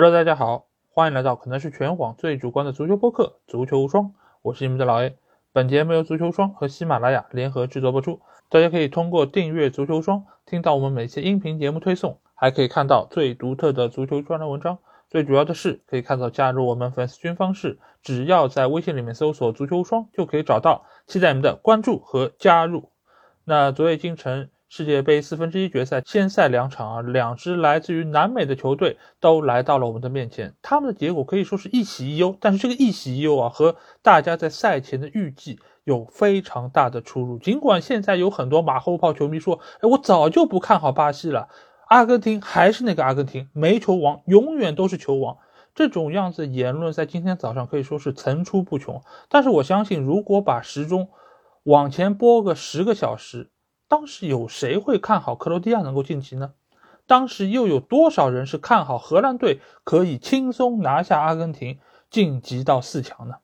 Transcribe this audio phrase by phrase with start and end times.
[0.00, 4.04] Hello，大家好，欢迎来到可能是全网最主观的足球播客《足球无双》，
[4.42, 5.18] 我是你们的老 A。
[5.52, 8.20] 本节目由足球双和喜马拉雅联合制作播出。
[8.48, 14.78] 大家可以通过订阅足球双，听到我们每期音频节目推送，还可以看到最独特的足球专栏文章。
[15.08, 20.84] 最主要的是，可以看到加入我们粉丝群方式，只要在微信里面搜索“足球双”就可以找到。
[21.08, 22.92] 期待你们的关注和加入。
[23.42, 24.48] 那昨夜今晨。
[24.70, 37.38] 世界杯四分之一决赛，先赛两场啊，两支来自于南美的球队都来到了我们的面前，他们的结果可以说是一喜一忧，但是这个一喜一忧啊，和大家在赛前的预计有非常大的出入。
[37.38, 41.48] 尽管现在有很多马后炮球迷说，哎，我早就不看好巴西了，
[41.88, 45.38] 阿根廷还是那个阿根廷，没球王，永远都是球王。
[45.74, 49.00] 这种样子言论在今天早上可以说是层出不穷。
[49.30, 51.08] 但是我相信，如果把时钟
[51.62, 53.48] 往前拨个十个小时。
[53.88, 56.52] 当时有谁会看好克罗地亚能够晋级呢？
[57.06, 61.78] 当时又有多少人是看好荷兰队可以轻松拿下阿根廷，
[62.10, 63.36] 晋级到四强呢？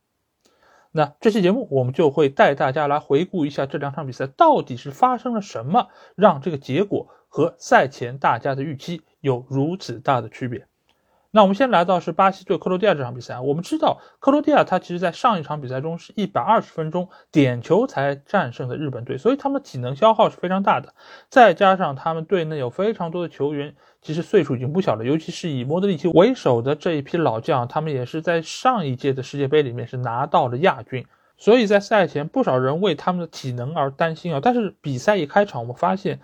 [0.93, 10.68] 那这期节目我们就会带大家来回顾一下这两场比赛到底是发生了什么，让这个结果和赛前大家的预期有如此大的区别。
[11.37, 13.40] 那我们先来到是巴西对克罗地亚这场比赛。
[13.40, 20.95] 我们知道克罗地亚他其实在上一场比赛中是一百二十分钟点球才战胜的日本队，所以他们的体能消耗是非常大的。
[21.29, 31.05] 再加上他们队内有非常多的球员，其实岁数已经不小了，尤其是以莫德里奇为首的这一批老将，他们也是在上一届的世界杯里面是拿到了亚军。
[31.37, 34.38] 所以在赛前不少人为他们的体能而担心啊。
[34.40, 36.21] 但是比赛一开场，我们发现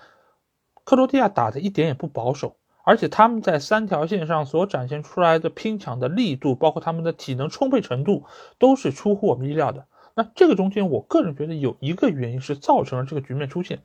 [0.84, 2.55] 克罗地亚打的一点也不保守。
[2.91, 8.24] 而且他们在三条线上所展现出来的拼抢的力度，包括他们的体能充沛程度，
[8.58, 9.86] 都是出乎我们意料的。
[10.16, 13.82] 那这个中间，我个人觉得有一个原因是造成了这个局面出现，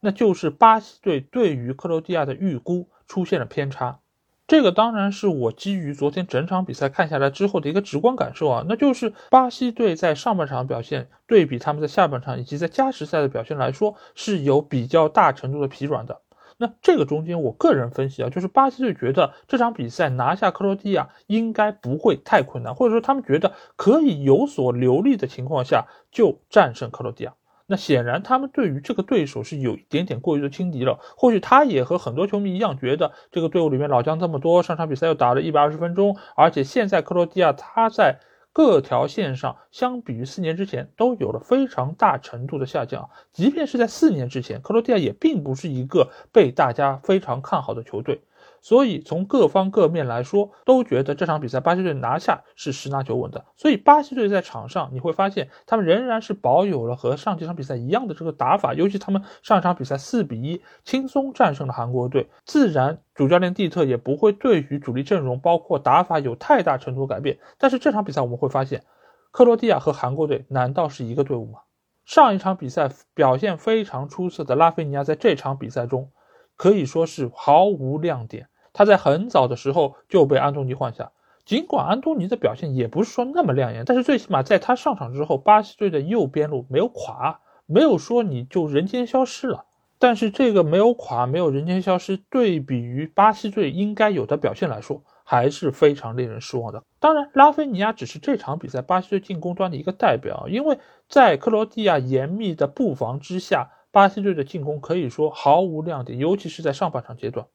[0.00, 4.00] 那就是巴西队对于克罗地亚的预估出现了偏差。
[4.48, 16.22] 这个当然是我基于昨天整场比赛看下来之后的一个直观感受啊，那就是巴西队在上半场表现对比他们在下半场以及在加时赛的表现来说，是有比较大程度的疲软的。
[16.58, 27.34] 那这个中间，我个人分析啊，就是巴西队觉得这场比赛拿下克罗地亚应该不会太困难，或者说他们觉得可以有所留力的情况下就战胜克罗地亚。
[27.66, 30.98] 那显然他们对于这个对手是有一点点过于的轻敌了。
[31.16, 38.18] 或许他也和很多球迷一样，觉得这个队伍里面老将这么多，上场比赛又打了一百二十分钟，而且现在克罗地亚他在。
[38.58, 48.20] 各条线上相比于四年之前都有了非常大程度的下降，即便是在四年之前，克罗地亚也并不是一个被大家非常看好的球队。
[48.60, 53.44] 所以从各方各面来说，都觉得这场比赛巴西队拿下是十拿九稳的。
[53.56, 58.74] 所以巴西队在场上你会发现，他们仍然是保有了和上几场比赛一样的这个打法。
[58.74, 67.38] 尤其他们上一场比赛四比一轻松战胜了韩国队，自然主教练蒂特也不会对于主力阵容包括打法有太大程度改变。
[67.58, 68.82] 但是这场比赛我们会发现，
[69.30, 71.60] 克罗地亚和韩国队难道是一个队伍吗？
[72.04, 76.10] 上一场比赛表现非常出色的拉菲尼亚在这场比赛中。
[76.58, 78.48] 可以说是毫无亮点。
[78.74, 81.10] 他在很早的时候就被安东尼换下，
[81.44, 89.64] 尽管安东尼的表现也不是说那么亮眼，但是最起码在他上场之后，巴西队的右边路没有垮，没有说你就人间消失了。
[89.98, 96.84] 但是这个没有垮，没有人间消失，对比于巴西队应该有的表现来说，还是非常令人失望的。
[97.00, 103.70] 当然，拉菲尼亚只是这场比赛巴西队进攻端的一个代表，因为在克罗地亚严密的布防之下。
[103.90, 107.46] 巴西队的进攻可以说毫无亮点，尤其是在上半场阶段，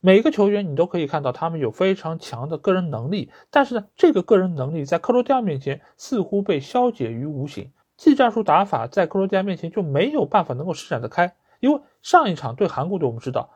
[0.00, 11.34] 每个球员你都可以看到他们有非常强的个人能力，但是呢，这个个人能力在克罗地亚面前似乎被消解于无形，技战术打法在克罗地亚面前就没有办法能够施展得开。
[11.58, 13.50] 因为上一场对韩国队，我们知道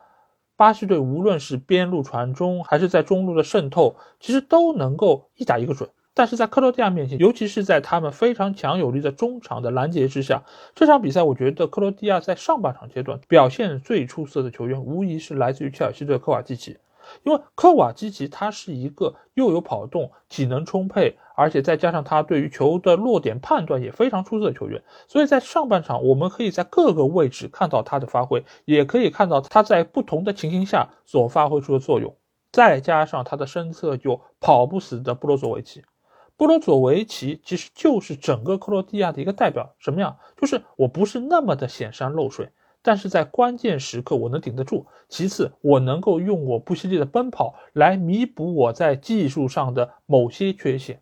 [0.57, 5.89] 巴西队无论是边路传中还是在中路的渗透，其实都能够一打一个准。
[6.13, 10.43] 但是在克罗地亚面前，尤其是在他们非常强有力的中场的拦截之下，
[10.75, 16.77] 这场比赛我觉得克罗地亚在上半场阶段表现最出色的球员，无疑是来自于切尔西队科瓦基奇。
[17.23, 32.15] 因为科瓦基奇他是一个又有跑动、体能充沛，而且再加上他对于球的落点判断也非常出色的球员，所以在上半场我们可以在各个位置看到他的发挥，也可以看到他在不同的情形下所发挥出的作用。
[32.51, 35.81] 再加上他的身侧就跑不死的布罗佐维奇。
[36.41, 40.17] 波罗佐维奇其实就是整个克罗地亚的一个代表，什么样？
[40.35, 42.49] 就是我不是那么的显山露水，
[42.81, 44.87] 但是在关键时刻我能顶得住。
[45.07, 50.99] 其次，我能够用我不犀利的奔跑来弥补我在技术上的某些缺陷。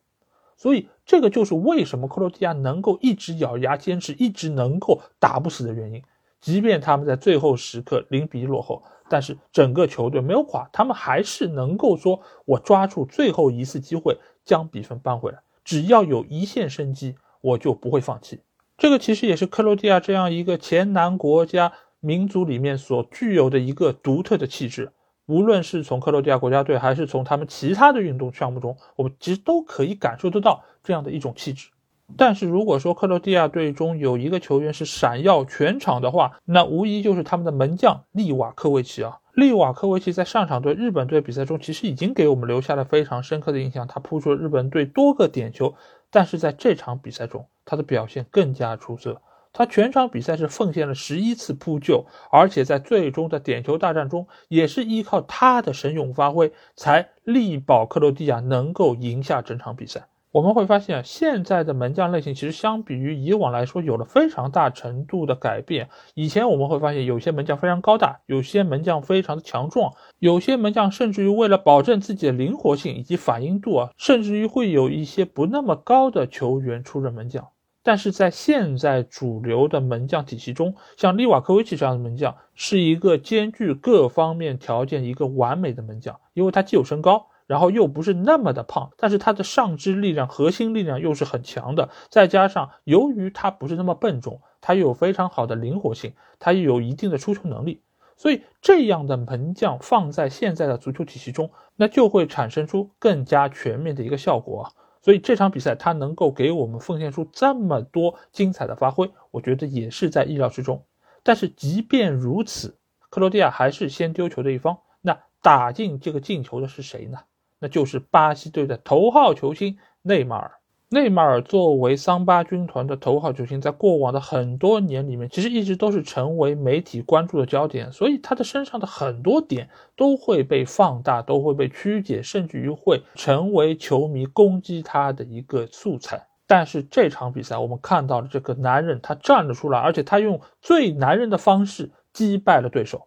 [0.58, 6.04] 所以，这个就是为什么克罗地亚能够一直咬牙坚持，一直能够打不死的原因。
[6.42, 14.18] 即便他们在最后时刻零比一落后，但是整个球队没有垮，他们还是能够说，我抓住最后一次机会
[14.50, 18.40] 将比分扳回来，只要有一线生机，我就不会放弃。
[18.80, 24.92] 这个其实也是克罗地亚这样一个前南国家民族里面所具有的一个独特的气质。
[25.28, 31.70] 无论是从克罗地亚国家队，还是从他们其他的运动项目中，我们其实都可以感受得到这样的一种气质。
[32.18, 39.20] 但是如果说克罗地亚队中有一个球员是闪耀全场的话，那无疑就是他们的门将利瓦科维奇啊。
[39.34, 45.76] 利瓦科维奇在上场对日本队比赛中，其实已经给我们留下了非常深刻的印象，他扑出了日本队多个点球。
[46.12, 49.22] 但是在这场比赛中，他的表现更加出色。
[49.54, 60.08] 他全场比赛是奉献了十一次扑救，而且在最终的点球大战中，也是依靠他的神勇发挥，才力保克罗地亚能够赢下整场比赛。
[60.32, 65.90] 我们会发现，现在的门将类型其实相比于以往来说，有了非常大程度的改变。
[66.14, 77.48] 以前我们会发现，有些门将非常高大，有些门将非常的强壮，有些门将甚至于为了保证自己的灵活性以及反应度啊，甚至于会有一些不那么高的球员出任门将。
[77.82, 97.82] 但是在现在主流的门将体系中，像利瓦科维奇这样的门将是一个兼具各方面条件、一个完美的门将，因为他既有身高，然后又不是那么的胖，但是他的上肢力量、核心力量又是很强的，再加上由于他不是那么笨重，他又有非常好的灵活性，他又有一定的出球能力，
[98.18, 104.72] 所以这样的门将放在现在的足球体系中，那就会产生出更加全面的一个效果啊。
[105.02, 110.86] 所以这场比赛他能够给我们奉献出这么多精彩的发挥，我觉得也是在意料之中。
[111.24, 112.78] 但是即便如此，
[113.10, 114.78] 克罗地亚还是先丢球的一方。
[115.02, 117.18] 那打进这个进球的是谁呢？
[117.60, 120.52] 那就是巴西队的头号球星内马尔。
[120.92, 127.92] 内马尔作为桑巴军团的头号球星，在过往的很多年里面，其实一直都是成为媒体关注的焦点。
[127.92, 136.26] 所以他的身上的很多点都会被放大，都会被曲解，甚至于会成为球迷攻击他的一个素材。
[136.48, 143.06] 但是这场比赛，我们看到了这个男人，他站了出来，而且他用最男人的方式击败了对手，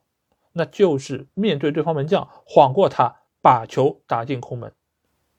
[0.53, 4.73] 那就是面对对方门将，晃过他，把球打进空门。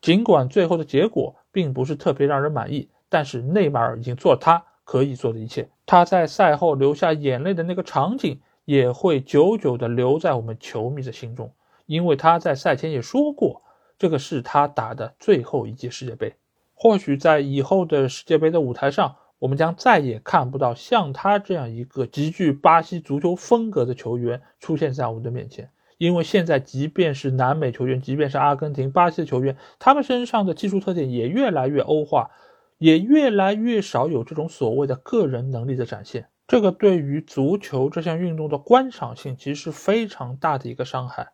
[0.02, 1.36] 尽管最后的结果。
[1.54, 5.70] 并不是特别让人满意，但是内马尔已经做了他可以做的一切。
[5.86, 11.54] 他在赛后流下眼泪的那个场景，也会久久的留在我们球迷的心中，
[11.86, 13.62] 因为他在赛前也说过，
[14.00, 16.34] 这个是他打的最后一届世界杯。
[16.74, 25.70] 或许在以后的世界杯的舞台上，我们将再也看不到像他这样一个极具巴西足球风格的球员出现在我们的面前。
[25.98, 32.32] 因为现在，即便是南美球员，即便是阿根廷、巴西的球员，他们身上的技术特点也越来越欧化，
[32.78, 36.28] 也越来越少有这种所谓的个人能力的展现。
[36.48, 41.30] 这个对于足球这项运动的观赏性，其实是非常大的一个伤害。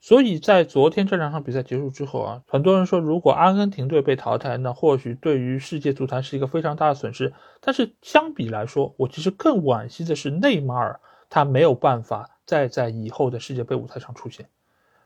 [0.00, 7.32] 所以在昨天这两场比赛结束之后啊，很多人说，如果阿根廷队被淘汰，那或许对于世界足坛是一个非常大的损失。
[7.60, 12.37] 但是相比来说，我其实更惋惜的是内马尔，他没有办法。
[12.48, 14.48] 再在以后的世界杯舞台上出现，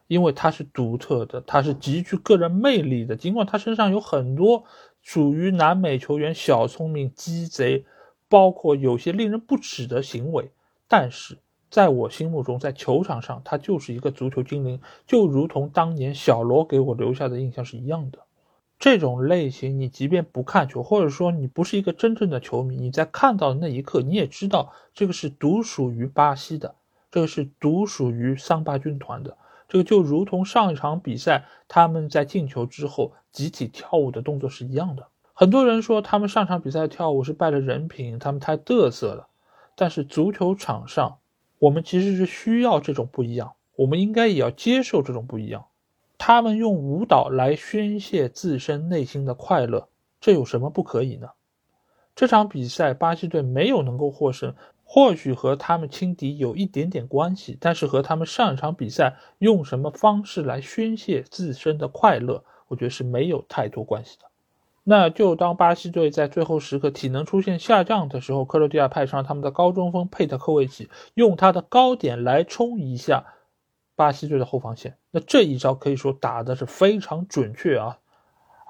[0.07, 3.17] 因为他是独特的，他是极具个人魅力的。
[3.17, 4.63] 尽管他身上有很多
[5.03, 7.85] 属于南美球员小聪明、鸡贼，
[8.29, 10.53] 包括有些令人不齿的行为，
[10.87, 11.37] 但是
[11.69, 18.21] 在我心目中，在球场上他就是一个足球精灵，就如同当年小罗给我留下的印象是一样的。
[18.79, 26.77] 这种类型，你即便不看球，或者说你不是一个真正的球迷，你在看到的那一刻，你也知道这个是独属于巴西的。
[27.13, 29.37] 这个是独属于桑巴军团的，
[29.69, 35.07] 这个就如同上一场比赛他们在进球之后集体跳舞的动作是一样的。
[35.35, 39.29] 很多人说他们上场比赛跳舞是败了人品，他们太嘚瑟了。
[39.75, 41.19] 但是足球场上，
[41.59, 45.67] 我们其实是需要这种不一样，我们应该也要接受这种不一样。
[46.17, 49.89] 他们用舞蹈来宣泄自身内心的快乐，
[50.21, 51.29] 这有什么不可以呢？
[52.15, 54.55] 这场比赛巴西队没有能够获胜。
[54.95, 64.27] 或许和他们轻敌有一点点关系，但是和他们上一场比赛用什么方式来宣泄自身的快乐，我觉得是没有太多关系的。
[64.85, 73.25] 那就当巴西队在最后时刻体能出现下降的时候，克罗地亚派上他们的高中锋佩特科维奇，用他的高点来冲一下
[73.97, 74.99] 巴西队的后防线。
[75.11, 77.99] 那这一招可以说打的是非常准确啊。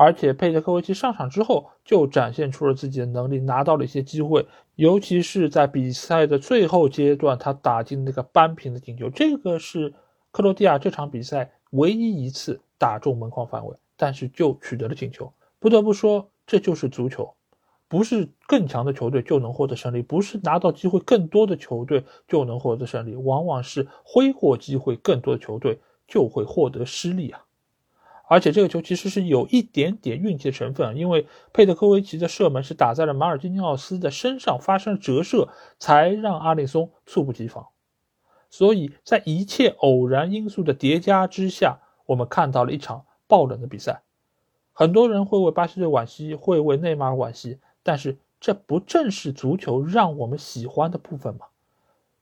[0.03, 4.45] 而且佩特科维奇上场之后就展现出了自己的能力，拿到了一些机会，
[4.75, 9.95] 尤其是在比赛的最后阶段，他打进那个扳平的进球，这个是
[10.33, 15.33] 克罗地亚这场比赛唯一一次打中门框范围，但是就取得了进球。
[15.61, 17.33] 不得不说，这就是足球。
[17.87, 25.79] 不是更强的球队就能获得胜利，不是拿到机会更多的球队就能获得胜利，往往是挥霍机会更多的球队
[26.09, 27.45] 就会获得失利啊。
[28.29, 35.49] 而且这个球其实是有一点点运气的成分，因为佩德科维奇的射门是打在了马尔基尼奥斯的身上发生了折射，
[35.79, 37.69] 才让阿里松猝不及防。
[38.49, 44.03] 所以在一切偶然因素的叠加之下，我们看到了一场爆冷的比赛。
[44.73, 51.47] 很多人会为巴西队惋惜，会为内马尔惋惜，但是这不正是足球让我们喜欢的部分吗？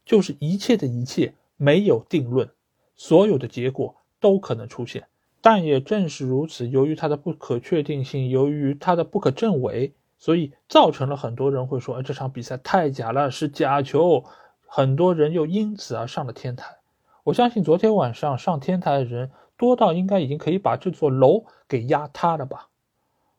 [0.05, 2.51] 就是一切的一切没有定论，
[2.97, 5.07] 所有的结果都可能出现。
[5.43, 14.25] 但也正是如此，由于它的不可确定性，由于它的不可证伪，所以造成了很多人会说：“哎，这场比赛太假了，是假球。”
[14.73, 16.77] 很多人又因此而上了天台。
[17.25, 22.69] 我相信昨天晚上上天台的人多到应该已经可以把这座楼给压塌了吧？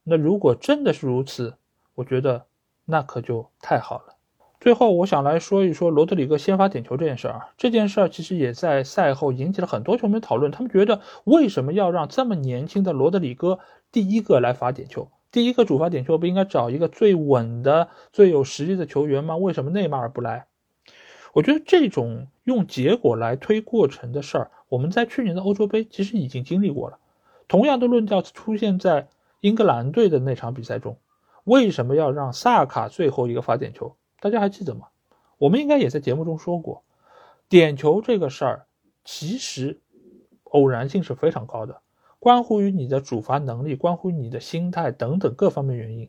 [0.03, 1.55] 那如果真的是如此，
[1.96, 2.48] 我觉得
[2.84, 4.15] 那可就太好了。
[4.62, 7.50] 最后，我想来说一说罗德里戈先发点球这件事儿啊。
[7.58, 10.51] 这件事儿其实也在赛后引起了很多球迷讨论。
[10.51, 13.58] 他们觉得，为什么要让这么年轻的罗德里戈
[13.91, 15.10] 第一个来罚点球？
[15.32, 19.36] 第一个主罚点球不应该找一个最稳的、最有实力的球员吗？
[19.36, 20.46] 为什么内马尔不来？
[21.34, 27.00] 我觉得这种用结果来推过程的事儿，我们在去年的欧洲杯其实已经经历过了。
[27.48, 29.08] 同样的论调出现在
[29.39, 30.98] 英格兰队的那场比赛中。
[31.46, 33.96] 为什么要让萨卡最后一个罚点球？
[34.21, 34.87] 大家还记得吗？
[35.39, 36.83] 我们应该也在节目中说过，
[37.49, 38.67] 点球这个事儿
[39.03, 39.81] 其实
[40.43, 41.81] 偶然性是非常高的，
[42.19, 46.07] 关乎于你的主罚能力，关乎于你的心态等等各方面原因。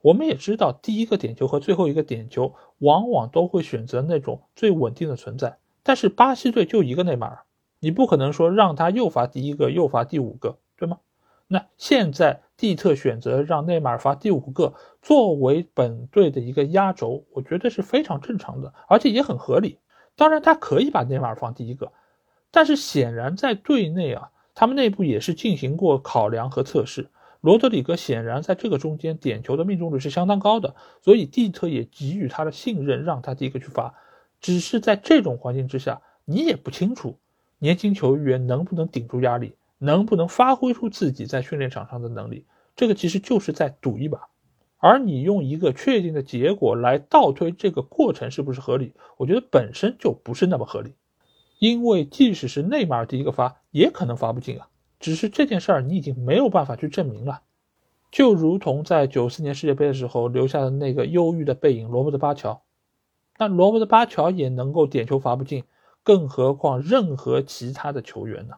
[0.00, 5.58] 我们也知道，第一个点球和最后一个点球往往都会选择那种最稳定的存在。
[5.84, 7.44] 但是巴西队就一个内马尔，
[7.78, 10.98] 你不可能说让他又罚第一个又罚第五个，对吗？
[11.52, 19.78] 那现在蒂特选择让内马尔罚第五个，作为本队的一个压轴，我觉得是非常正常的，而且也很合理。
[20.16, 21.92] 当然，他可以把内马尔放第一个，
[22.50, 27.10] 但是显然在队内啊，他们内部也是进行过考量和测试。
[27.42, 33.92] 罗德里戈显然在这个中间点球的命中率是相当高的，所以蒂特也给予他的信任，让他第一个去罚。
[34.40, 37.18] 只是在这种环境之下，你也不清楚
[37.58, 39.52] 年轻球员能不能顶住压力。
[39.84, 42.46] 能不能发挥出自己在训练场上的能力，
[42.76, 44.28] 这个其实就是在赌一把。
[44.78, 50.94] 而你用一个确定的结果来倒推这个过程是不是合理，我觉得本身就不是那么合理。
[51.58, 54.68] 因为即使是内马尔第一个发，也可能发不进啊。
[55.00, 57.42] 只是这件事儿你已经没有办法去证明了。
[58.12, 62.62] 就如同在九四年世界杯的时候留下的那个忧郁的背影，罗伯特巴乔。
[63.36, 65.64] 那罗伯特巴乔也能够点球罚不进，
[66.04, 68.54] 更何况任何其他的球员呢？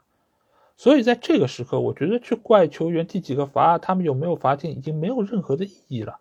[0.76, 6.18] 所以在这个时刻，我觉得去怪球员第几个罚，他们有没有罚进，已经没有任何的意义了。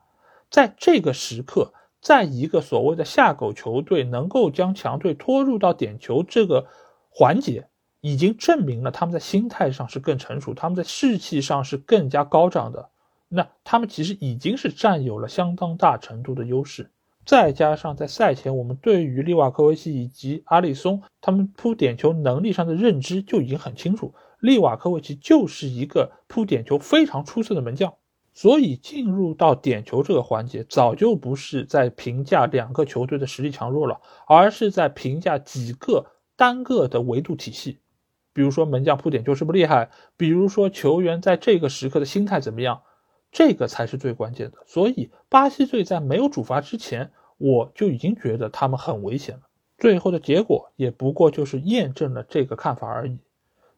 [0.50, 6.68] 在这个时刻，在一个所谓的下狗球队能够将强队拖入到点球这个
[7.10, 7.68] 环节，
[8.02, 12.90] 已经证明了他们在心态上是更成熟，他们在士气上是更加高涨的。
[13.30, 16.92] 那他们其实已经是占有了相当大程度的优势。
[17.26, 24.14] 再加上在赛前，我们对于利瓦科维奇以及阿里松他们扑点球能力上的认知就已经很清楚。
[24.44, 27.94] 利瓦科维奇就是一个扑点球非常出色的门将，
[28.34, 37.80] 所以进入到点球这个环节，早就不是在评价两个球队的实力强弱了，而是在评价几个单个的维度体系。
[38.34, 42.82] 比如说门将扑点球是不是厉害，比如说球员在这个时刻的心态怎么样，
[43.32, 44.58] 这个才是最关键的。
[44.68, 49.44] 所以巴西队在没有主罚之前，我就已经觉得他们很危险了。
[49.78, 53.20] 最后的结果也不过就是验证了这个看法而已。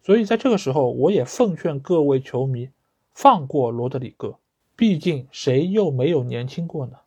[0.05, 2.69] 所以在这个时候，我也奉劝各位球迷，
[3.15, 4.37] 放过罗德里戈，
[4.75, 6.97] 毕竟谁又没有年轻过呢？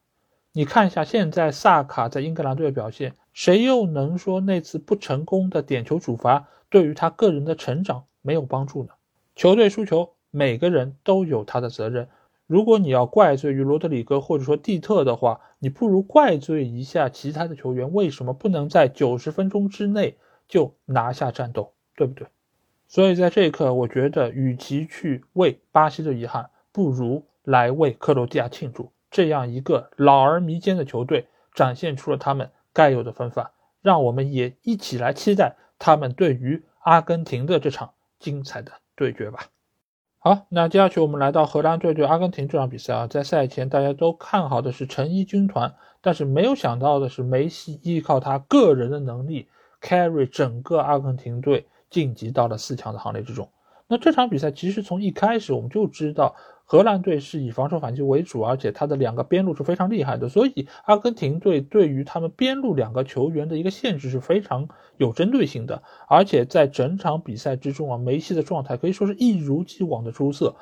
[0.50, 8.90] 你看一下现在萨卡在英格兰队的表现，谁又能说那次不成功的点球主罚对于他个人的成长没有帮助呢？
[9.36, 12.08] 球队输球，每个人都有他的责任。
[12.48, 20.16] 如果你要怪罪于罗德里戈或者说蒂特的话，你不如怪罪一下其他的球员，为什么不能在九十分钟之内
[20.48, 22.26] 就拿下战斗，对不对？
[22.88, 28.90] 所以在这一刻，我觉得与其去为巴西的遗憾，不如来为克罗地亚庆祝。
[29.10, 33.50] 这样一个老而弥坚的球队，展现出了他们该有的风范，
[33.82, 39.46] 让我们也一起来期待他们对于阿根廷的这场精彩的对决吧。
[40.18, 49.48] 好，那接下去我们来到荷兰队对阿根廷这场比赛啊，在赛前大家都看好的是成衣军团，但是没有想到的是，梅西依靠他个人的能力
[49.82, 51.66] carry 整个阿根廷队。
[51.90, 53.50] 晋级到了四强的行列之中，
[53.86, 56.34] 那这场比赛其实从一开始我们就知道。
[56.70, 64.68] 荷兰队是以防守反击为主，而且他的两个边路是非常厉害的，所以阿根廷队对于他们边路两个球员的一个限制是非常
[64.98, 65.82] 有针对性的。
[66.08, 70.56] 而且在整场比赛之中啊，梅西的状态可以说是一如既往的出色，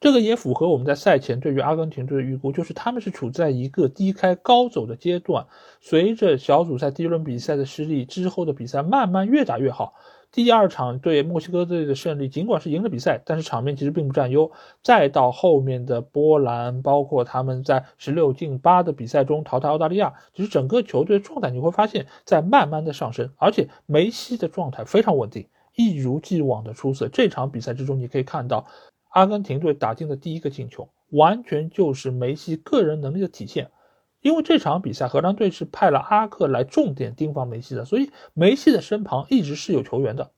[0.00, 5.46] 这个也符合我们在赛前对于阿根廷队的预估，就是他们是处在一个低开高走的阶段，
[5.82, 9.92] 随着小组赛第一轮比赛的失利之后的比赛慢慢越打越好。
[10.32, 14.50] 第二场对墨西哥队的胜利，尽管是赢了比赛，但是场面其实并不占优。
[14.82, 25.46] 再到后面的波兰，包括他们在十六进八的比赛中淘汰澳大利亚，其实整个球队的状态你会发现在慢慢的上升，而且梅西的状态非常稳定，
[25.76, 27.08] 一如既往的出色。
[27.08, 28.66] 这场比赛之中，你可以看到
[29.10, 33.70] 阿根廷队打进的第一个进球，完全就是梅西个人能力的体现。
[34.22, 40.30] 因为这场比赛，荷兰队是派了阿克来重点盯防梅西的，所以梅西的身旁一直是有球员的。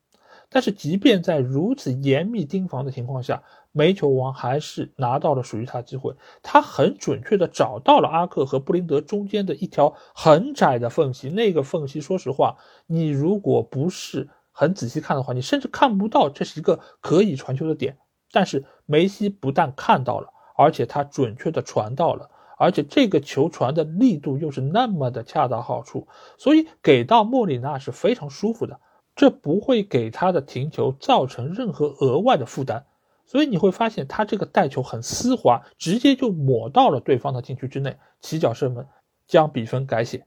[0.47, 6.13] 但是，即便在如此严密盯防的情况下，梅球王还是拿到了属于他机会。
[6.43, 11.29] 他很准确的找到了阿克和布林德中间的一条很窄的缝隙。
[11.29, 17.97] 那个缝隙，说实话，你如果不是很仔细看的话，你甚至看不到这是一个可以传球的点。
[18.31, 22.29] 但是梅西不但看到了，而且他准确的传到了。
[22.57, 26.07] 而且这个球传的力度又是那么的恰到好处，
[26.37, 28.79] 所以给到莫里纳是非常舒服的，
[29.15, 32.85] 这不会给他的停球造成任何额外的负担。
[33.25, 38.85] 所以你会发现他这个带球很丝滑，直接就抹到了对方的禁区之内，起脚射门，
[39.27, 40.25] 将比分改写。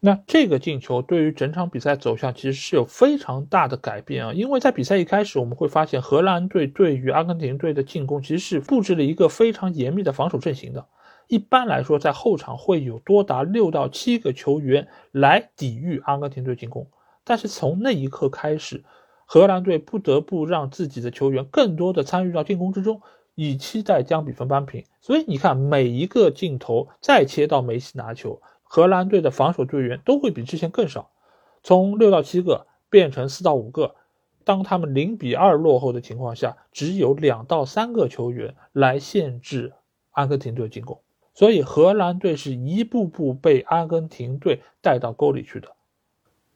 [0.00, 10.86] 那这个进球对于整场比赛走向其实是有非常大的改变啊，因为在比赛一开始我们会发现荷兰队对于阿根廷队的进攻其实是布置了一个非常严密的防守阵型的。
[11.28, 16.88] 一般来说，在后场会有多达六到七个球员来抵御阿根廷队进攻。
[17.24, 18.84] 但是从那一刻开始，
[19.26, 23.02] 荷兰队不得不让自己的球员更多的参与到进攻之中，
[23.34, 24.84] 以期待将比分扳平。
[25.00, 31.10] 所以你看，每一个镜头再切到梅西拿球，荷兰队的防守队员都会比之前更少，
[31.64, 33.96] 从六到七个变成四到五个。
[34.44, 39.72] 当他们零比二落后的情况下，只有两到三个球员来限制
[40.12, 41.00] 阿根廷队进攻。
[41.36, 45.68] 所以荷兰队是一步步被阿根廷队带到沟里去的，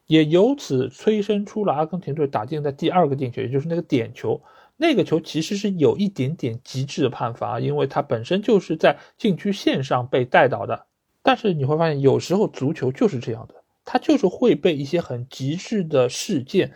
[0.06, 4.40] 也由此催生出了阿根廷队打进的第二个进球，也就是那个点球。
[4.78, 10.86] 那个球其实是有一点点极致的判罚，因为它本身就是在禁区线上被带倒的。
[11.22, 16.72] 但是你会发现，有时候足球就是这样的，它就是会被一些很极致的事件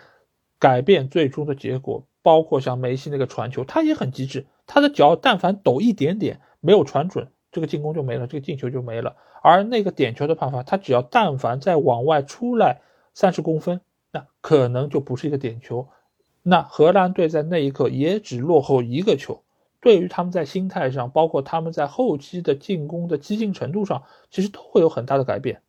[0.59, 2.07] 改变最终的结果。
[2.21, 7.29] 包括像梅西那个传球，他也很极致，他的脚但凡抖一点点，没有传准。
[7.55, 9.15] 这个进攻就没了，这个进球就没了。
[9.41, 12.81] 而那个点球的判罚，他只要但凡再往外出来
[13.15, 15.87] 三十公分，那可能就不是一个点球。
[16.43, 19.43] 那荷兰队在那一刻也只落后一个球，
[19.81, 25.63] 对于他们在心态上，包括他们在后期的进攻的激进程度上，其实都会有很大的改变。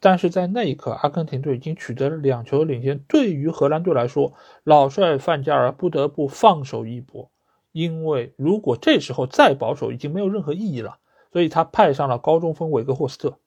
[0.00, 4.32] 但是在那一刻，阿根廷队已经取得了两球领先，对于荷兰队来说，
[4.64, 7.30] 老帅范加尔不得不放手一搏，
[7.72, 10.98] 因为如果这时候再保守，已经没有任何意义了。
[11.32, 13.38] 所以他派上了高中锋韦格霍斯特。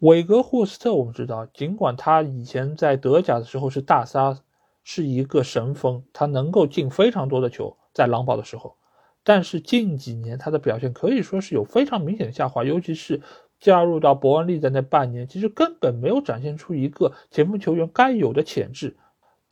[0.00, 4.38] 韦格霍斯特，我们知道，尽管他以前在德甲的时候是大杀，
[4.82, 8.76] 是一个神锋，他能够进非常多的球，在狼堡的时候，
[9.22, 13.22] 但是近几年他的表现可以说是有非常明显的下滑，尤其是
[13.60, 18.96] 加入到伯恩利的那半年，其实根本没有展现出一个前锋球员该有的潜质。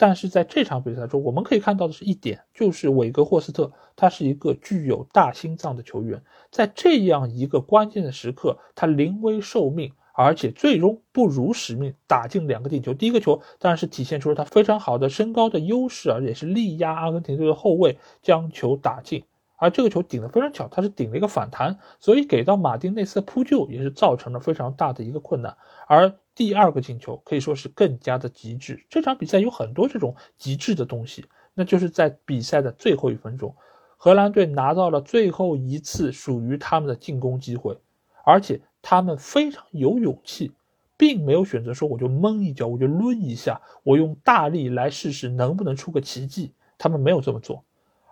[0.03, 12.93] 但是在这场比赛中，我们可以看到的是一点，就是韦格霍斯特他是一个具有大心脏的球员，在这样一个关键的时刻，他临危受命，而且最终不辱使命，打进两个进球。
[12.93, 19.23] 第一个球当然是体现出了他非常好的身高的优势，而且是力压阿根廷队的后卫将球打进。
[19.55, 25.57] 而这个球顶得非常巧，他是顶了一个反弹，所以给到马丁内斯的扑救也是造成了非常大的一个困难。
[25.87, 28.85] 而第二个进球可以说是更加的极致。
[28.89, 33.55] 这场比赛有很多这种极致的东西，那就是在比赛的最后一分钟，
[33.97, 37.79] 荷兰队拿到了最后一次属于他们的进攻机会，
[38.25, 40.53] 而且他们非常有勇气，
[40.97, 46.53] 并没有选择说我就闷一脚，我就抡一下，我用大力来试试能不能出个奇迹。
[46.79, 47.65] 他们没有这么做。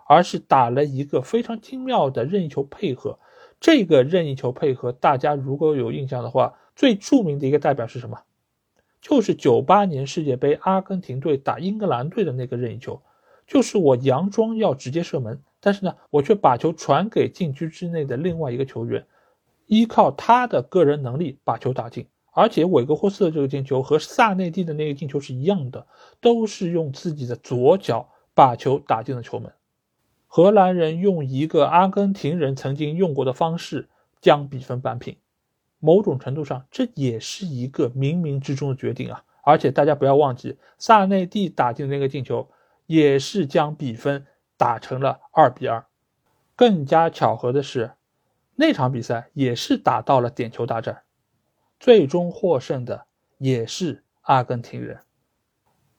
[0.07, 3.17] 而是打了一个非常精妙的任意球配合，
[3.61, 8.23] 这个任意球配合，大家如果有印象的话，最著名的一个代表是什么？
[9.03, 13.03] 就是九八年世界杯阿根廷队打英格兰队的那个任意球，
[13.45, 19.05] 就是我佯装要直接射门，但是呢，我却把球传给禁区之内的另外一个球员，
[19.67, 22.07] 依靠他的个人能力把球打进。
[22.31, 25.85] 而且韦格霍斯的这个进球和萨内蒂的那个进球是一样的，
[26.19, 29.53] 都是用自己的左脚把球打进了球门。
[30.25, 33.87] 荷兰人用一个阿根廷人曾经用过的方式
[34.19, 35.17] 将比分扳平。
[35.81, 39.25] 某种程度上，这也是一个冥冥之中的决定啊！
[39.43, 42.47] 而且大家不要忘记，萨内蒂打进的那个进球，
[42.85, 45.83] 也是将比分打成了二比二。
[46.55, 47.91] 更加巧合的是，
[48.55, 51.01] 那场比赛也是打到了点球大战，
[51.79, 53.07] 最终获胜的
[53.39, 54.99] 也是阿根廷人。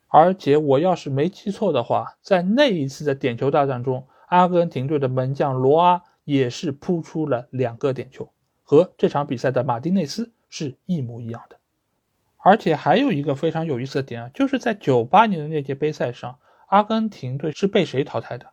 [0.07, 8.31] 而且我要是没记错的话，在那一次的点球大战中，阿根廷队的门将罗阿也是扑出了两个点球。
[8.63, 11.57] 和这场比赛的马丁内斯是一模一样的，
[12.39, 18.47] 而且还有一个非常有意思的点啊，就是在九八年的那届杯赛上，阿根廷队是被谁淘汰的？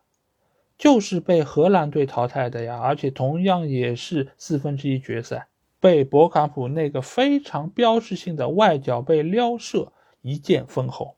[0.76, 9.92] 就是被荷兰队淘汰的呀，而且同样也是四分之一决赛，被博卡普那个非常标志性的外脚背撩射
[10.22, 11.16] 一剑封喉。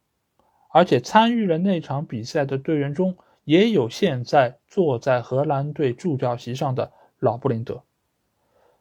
[0.75, 7.83] 而且参与了那场比赛的队员中，也有现在坐在荷兰队助教席上的老布林德。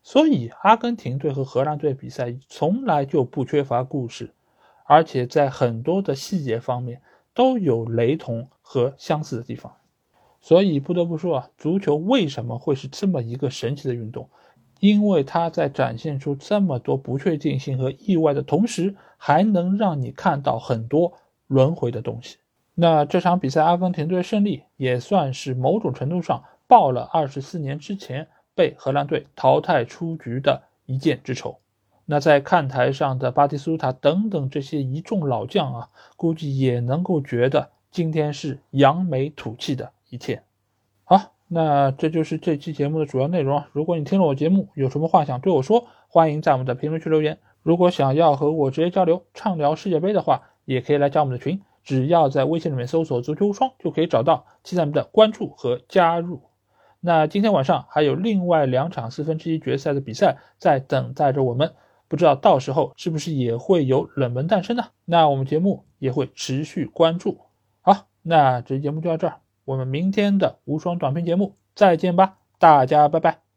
[0.04, 4.32] 所以，阿根廷队和荷兰队比赛从来就不缺乏故事，
[4.86, 7.02] 而且在很多的细节方面
[7.34, 9.74] 都有雷同和相似的地方。
[10.42, 14.28] 所以，不得不说啊，足球为什么会是这么一个神奇的运动？
[14.80, 21.14] 因为它在展现出这么多不确定性和意外的同时，还能让你看到很多
[21.46, 22.38] 轮回的东西。
[22.74, 28.28] 那这场比赛，阿根廷队胜利也算是某种程度上报了二十四年之前。
[28.56, 31.60] 被荷兰队淘汰出局的一箭之仇，
[32.06, 40.44] 那在看台上的巴蒂斯图塔等等这些一众老将啊，估计也能够觉得今天是扬眉吐气的一天。
[41.04, 43.70] 好，那这就是这期节目的主要内容啊。
[43.72, 47.38] 如果你听了我节目，有什么话想对我说，欢迎在我们的评论区留言。
[47.64, 56.42] 如果想要和我直接交流畅聊世界杯的话，也可以来加我们的群，只要在微信里面搜索“足球无双”就可以找到，期待你们的关注和加入。
[57.04, 61.74] 那今天晚上还有另外两场四分之一决赛的比赛在等待着我们，
[62.08, 64.84] 不知道到时候是不是也会有冷门诞生呢？
[65.06, 67.40] 那我们节目也会持续关注。
[67.82, 73.51] 好，那这期节目就到这儿，我们明天的无双短片节目再见吧，大家拜拜。